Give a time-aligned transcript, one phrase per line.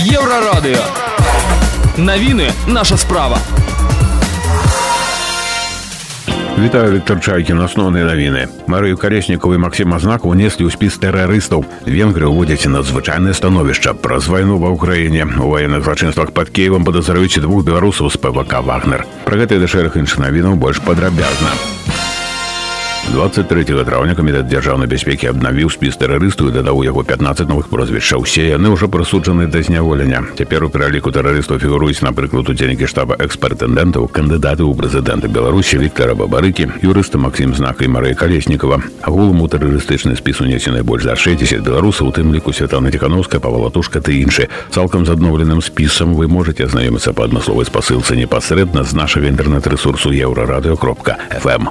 [0.00, 0.78] Еврорадио.
[1.98, 3.38] Новины наша справа.
[6.58, 7.60] Вітаю Віктор Чайкін.
[7.60, 8.48] Основні новини.
[8.66, 11.64] Марію Колеснікова і Максима Знака унесли у спіс терористів.
[11.86, 13.92] Венгри уводять надзвичайне становище.
[13.92, 15.26] Про війну в Україні.
[15.40, 19.04] У воєнних злочинствах під Києвом подозрюють двох білорусів з ПВК «Вагнер».
[19.24, 21.50] Про гэта і да шэраг іншых навінаў больш падрабязна.
[23.12, 28.26] 23 траўня камітэт дзяржаўнай бяспекі абнавіў спіс тэрарыстаў і дадаў у яго 15 новых прозвішчаў
[28.26, 34.10] усе яны ўжо прысуджаны да зняволення цяпер у пераліку тэрарыстаў фігуруюць напрыклад удзельнікі штаба экспрэтэндэнтаў
[34.10, 40.18] кандыдаты ў прэзідэнты беларусі Віктора бабарыкі юрыста Максім знака і Марыя калеснікова агулам у тэрарыстычны
[40.18, 45.06] спіс унесены больш за 60 беларусаў у тым ліку святана тихохановская павалатушка ты іншы цалкам
[45.06, 51.16] з адноўленым спісам вы можете азнаёміцца па адмысловай спасылцы непасрэдна з нашага інтэрнэт-рэсурсу еўрарадыо кропка
[51.30, 51.70] фм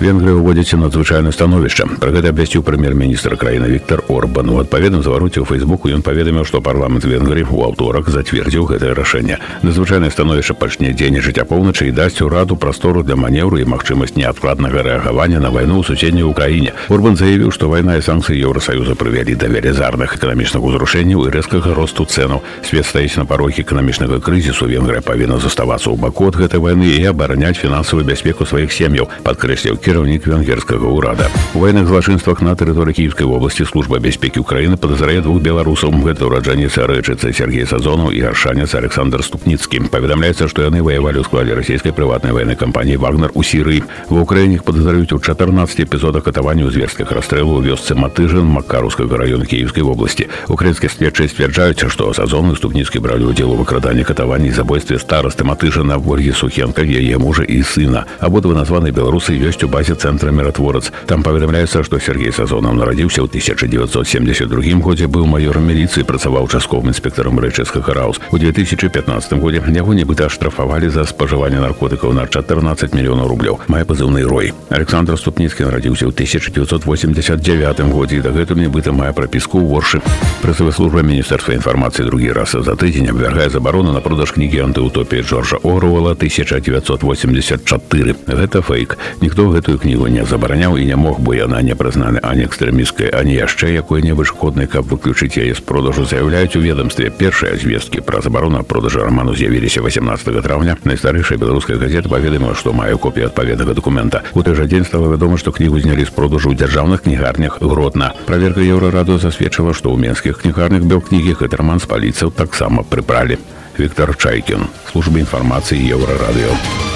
[0.00, 5.48] Венгрыя ўводзіць надзвычайнае становішча пра гэта абвясціў прэм'ер-міністр краіны Віктор Орбан у адпаведным завароце ў
[5.48, 11.40] фейсбуку ён паведаміў што парламент венгрыі у аўторак зацвердзіў гэтае рашэнне надзвычайнае становішча пачне дзейнічаць
[11.40, 16.28] апоўначы і дасць ураду прастору для манеўру і магчымасць неадкладнага рэагавання на вайну ў суседняй
[16.36, 21.72] краіне Орбан заявіў што вайна і санкцыі еўросаюза прывялі да велізарных эканамічных узрушэнняў і рэзкага
[21.72, 26.60] росту цэнаў свет стаіць на парогі эканамічнага крызісу венгрыя павінна заставацца ў баку ад гэтай
[26.60, 31.26] вайны і абараняць фінансавую бяспеку сваіх сем'яў падкрэсліў кіраўнік венгерскага ўрада
[31.58, 36.78] у вайных злачынствах на тэрыторыі кіевскай вобласці служба бяспекі ўкраіны падазрае двух беларусаў гэта ўраджанец
[36.78, 42.30] рэчыцы Сергей сазонаў і аршанец александр ступніцкі паведамляецца што яны ваявалі ў складзе расійскай прыватнай
[42.36, 47.10] вайнай кампаніі вагнер у сірыі ва ўкраіне іх падазраюць у 14 эпізодах катавання ў зверскіх
[47.10, 53.32] расстрэлу ў вёсцы матыжын макарускага района кіевскай вобласці украінскія следчыя сцвярджаюць што сазоны ступніцкі бралі
[53.32, 58.90] удзел у выкраданні катаванні забойстве старасты матыжана ольгі сухенка яе мужа і сына абодва названы
[58.90, 65.06] беларусы ёсць у базе цэнтра міратворац там паведамляецца што Сергей сазонаў нарадзіўся ў 1972 годзе
[65.08, 71.04] быў маёрам міліцыі працаваў частковым інспектарам рэчыска хараус у 2015 годзе яго нібыта аштрафавалі за
[71.04, 78.16] спажыванне наркотыкаў на 14 мільёнаў рублёў мае пазыўны рой александр ступніцкі нарадзіўся ў 1989 годзе
[78.16, 79.98] і дагэтуль нібыта мае прапіску ў воршы
[80.44, 85.58] прэсавая служба міністэрства інфармацыі другі раз за тыдзень абвяргае забарону на продаж кнігі антыутопіі Джорджа
[85.64, 91.60] Оруэлла 1984 гэта фейк ніхто гэтую гэтую кнігу не забараняў і не мог бы яна
[91.60, 96.64] не прызнаны ані экстрэміскай ані яшчэ якой-небудзь шкоднай каб выключыць яе з продажу заяўляюць у
[96.64, 102.72] ведомстве першыя звесткі пра забарону продажа раману з'явіліся 18 траўня найстарэйшая беларуская газета паведаміла што
[102.72, 106.48] мае копію адпаведнага дакумента у той жа дзень стала вядома што кнігу знялі з продажу
[106.48, 111.84] ў дзяржаўных кнігарнях гротна праверка еўрараду засведчыла што ў менскіх кнігарнях бел кнігі гэты роман
[111.84, 113.36] з паліцаў таксама прыбралі
[113.78, 116.89] Віктор Чайкін служба інфармацыі еўрарадыё.